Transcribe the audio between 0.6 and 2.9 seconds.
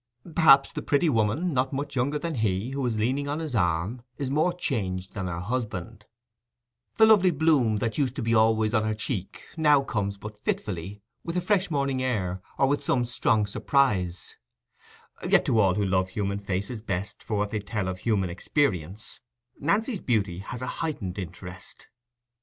the pretty woman, not much younger than he, who